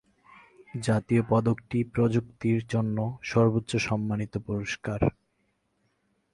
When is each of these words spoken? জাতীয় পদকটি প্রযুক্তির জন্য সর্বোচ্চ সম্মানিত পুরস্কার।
জাতীয় 0.79 1.21
পদকটি 1.29 1.79
প্রযুক্তির 1.83 2.59
জন্য 2.67 2.97
সর্বোচ্চ 3.23 3.71
সম্মানিত 3.87 4.33
পুরস্কার। 4.37 4.99